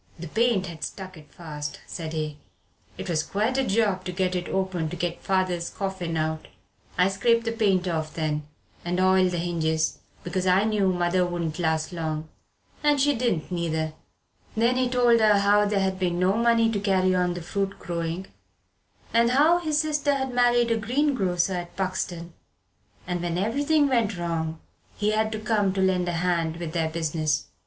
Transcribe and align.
"The 0.17 0.27
paint 0.27 0.65
had 0.65 0.83
stuck 0.83 1.15
it 1.15 1.31
fast," 1.31 1.79
said 1.85 2.13
he, 2.13 2.39
"it 2.97 3.07
was 3.07 3.21
quite 3.21 3.55
a 3.59 3.63
job 3.63 4.03
to 4.05 4.11
get 4.11 4.33
it 4.35 4.49
open 4.49 4.89
to 4.89 4.95
get 4.95 5.21
father's 5.21 5.69
coffin 5.69 6.17
out. 6.17 6.47
I 6.97 7.07
scraped 7.07 7.45
the 7.45 7.51
paint 7.51 7.87
off 7.87 8.15
then, 8.15 8.47
and 8.83 8.99
oiled 8.99 9.29
the 9.29 9.37
hinges, 9.37 9.99
because 10.23 10.47
I 10.47 10.63
knew 10.63 10.91
mother 10.91 11.23
wouldn't 11.23 11.59
last 11.59 11.93
long. 11.93 12.29
And 12.81 12.99
she 12.99 13.13
didn't 13.15 13.51
neither." 13.51 13.93
Then 14.57 14.75
he 14.75 14.89
told 14.89 15.19
her 15.19 15.37
how 15.37 15.65
there 15.65 15.81
had 15.81 15.99
been 15.99 16.17
no 16.17 16.33
money 16.35 16.71
to 16.71 16.79
carry 16.79 17.13
on 17.13 17.35
the 17.35 17.41
fruit 17.43 17.77
growing, 17.77 18.25
and 19.13 19.29
how 19.29 19.59
his 19.59 19.79
sister 19.79 20.15
had 20.15 20.33
married 20.33 20.71
a 20.71 20.77
greengrocer 20.77 21.53
at 21.53 21.75
Buxton, 21.75 22.33
and 23.05 23.21
when 23.21 23.37
everything 23.37 23.87
went 23.87 24.17
wrong 24.17 24.59
he 24.97 25.11
had 25.11 25.45
come 25.45 25.71
to 25.73 25.79
lend 25.79 26.09
a 26.09 26.13
hand 26.13 26.57
with 26.57 26.73
their 26.73 26.89
business. 26.89 27.49